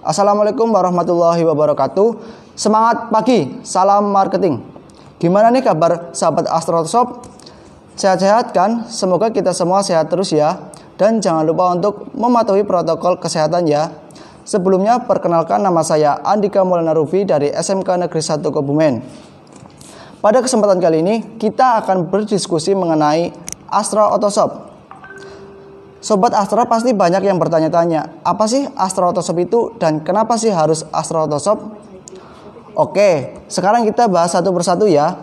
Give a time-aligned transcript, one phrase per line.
[0.00, 2.16] Assalamualaikum warahmatullahi wabarakatuh.
[2.56, 4.64] Semangat pagi, salam marketing.
[5.20, 7.28] Gimana nih kabar sahabat Astroshop?
[7.92, 8.88] Sehat-sehat kan?
[8.88, 10.72] Semoga kita semua sehat terus ya.
[10.96, 13.92] Dan jangan lupa untuk mematuhi protokol kesehatan ya.
[14.48, 18.94] Sebelumnya perkenalkan nama saya Andika Maulana Rufi dari SMK Negeri 1 Kebumen.
[20.24, 23.28] Pada kesempatan kali ini kita akan berdiskusi mengenai
[23.68, 24.71] Astra Autoshop
[26.02, 30.82] Sobat Astra pasti banyak yang bertanya-tanya, apa sih Astra Autoshop itu dan kenapa sih harus
[30.90, 31.78] Astra Autoshop?
[32.74, 35.14] Oke, sekarang kita bahas satu persatu ya.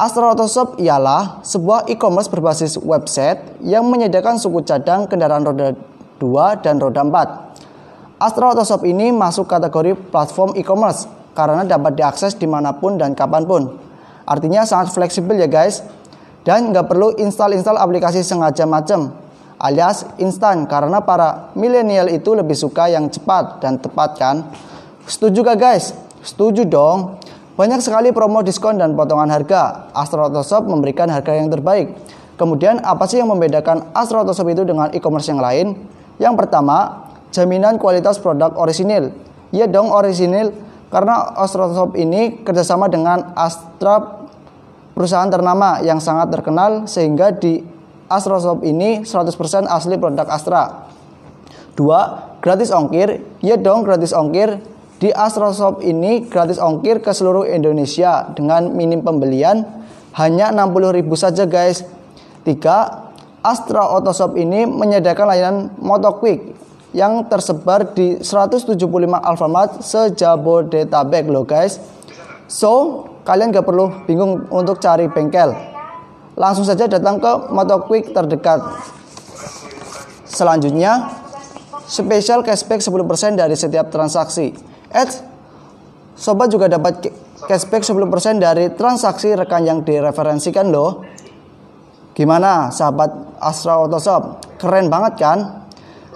[0.00, 5.76] Astra Autoshop ialah sebuah e-commerce berbasis website yang menyediakan suku cadang kendaraan roda
[6.16, 8.24] 2 dan roda 4.
[8.24, 11.04] Astra Autoshop ini masuk kategori platform e-commerce
[11.36, 13.76] karena dapat diakses di mana pun dan kapan pun.
[14.24, 15.84] Artinya sangat fleksibel ya guys.
[16.40, 19.12] Dan nggak perlu install-install aplikasi sengaja macam
[19.60, 24.36] alias instan karena para milenial itu lebih suka yang cepat dan tepat kan?
[25.04, 25.92] Setuju gak guys?
[26.24, 27.20] Setuju dong.
[27.60, 29.92] Banyak sekali promo diskon dan potongan harga.
[29.92, 31.92] Astro Autoshop memberikan harga yang terbaik.
[32.40, 35.76] Kemudian apa sih yang membedakan Astro Autoshop itu dengan e-commerce yang lain?
[36.16, 39.12] Yang pertama, jaminan kualitas produk orisinil.
[39.52, 40.56] Iya dong orisinil
[40.88, 44.24] karena Astro Autoshop ini kerjasama dengan Astra
[44.96, 47.60] perusahaan ternama yang sangat terkenal sehingga di
[48.10, 50.90] Astra Shop ini 100% asli produk Astra.
[51.78, 53.22] Dua, gratis ongkir.
[53.38, 54.58] Ya dong gratis ongkir.
[54.98, 59.62] Di Astra Shop ini gratis ongkir ke seluruh Indonesia dengan minim pembelian
[60.18, 61.86] hanya 60.000 saja guys.
[62.42, 63.08] Tiga,
[63.40, 66.52] Astra Auto Shop ini menyediakan layanan Motoquick
[66.90, 68.74] yang tersebar di 175
[69.22, 71.78] Alfamart sejabodetabek loh guys.
[72.50, 75.79] So, kalian gak perlu bingung untuk cari bengkel
[76.38, 78.62] langsung saja datang ke Motoquick terdekat.
[80.30, 81.10] Selanjutnya,
[81.90, 84.54] spesial cashback 10% dari setiap transaksi.
[84.94, 85.08] Eh,
[86.14, 87.10] sobat juga dapat
[87.50, 91.02] cashback 10% dari transaksi rekan yang direferensikan loh.
[92.14, 94.54] Gimana sahabat Astra Autoshop?
[94.60, 95.38] Keren banget kan?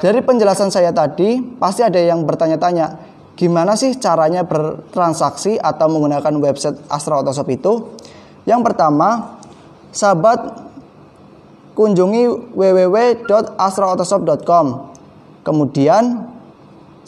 [0.00, 2.96] Dari penjelasan saya tadi, pasti ada yang bertanya-tanya,
[3.36, 7.72] gimana sih caranya bertransaksi atau menggunakan website Astra Autoshop itu?
[8.48, 9.39] Yang pertama,
[9.90, 10.70] sahabat
[11.74, 14.66] kunjungi www.astraautosop.com.
[15.40, 16.28] Kemudian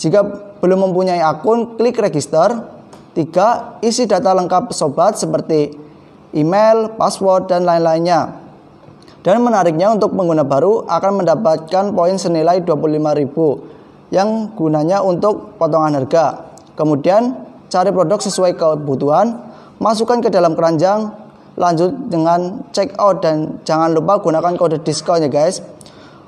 [0.00, 0.24] jika
[0.62, 2.70] belum mempunyai akun, klik register.
[3.12, 5.76] Tiga, isi data lengkap sobat seperti
[6.32, 8.40] email, password, dan lain-lainnya.
[9.20, 16.56] Dan menariknya untuk pengguna baru akan mendapatkan poin senilai 25.000 yang gunanya untuk potongan harga.
[16.72, 17.36] Kemudian
[17.68, 19.44] cari produk sesuai kebutuhan,
[19.76, 21.12] masukkan ke dalam keranjang,
[21.56, 25.60] lanjut dengan check out dan jangan lupa gunakan kode diskon ya guys.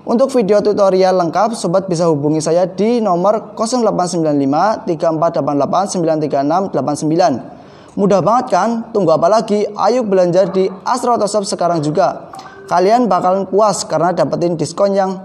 [0.04, 7.96] Untuk video tutorial lengkap, sobat bisa hubungi saya di nomor 0895 3488 936 89.
[7.96, 8.68] Mudah banget kan?
[8.92, 9.64] Tunggu apa lagi?
[9.64, 12.28] Ayo belanja di Astro Autoshop sekarang juga.
[12.68, 15.24] Kalian bakalan puas karena dapetin diskon yang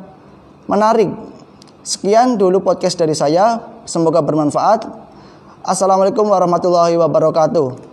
[0.69, 1.11] menarik.
[1.83, 3.59] Sekian dulu podcast dari saya.
[3.83, 4.85] Semoga bermanfaat.
[5.66, 7.88] Assalamualaikum warahmatullahi wabarakatuh.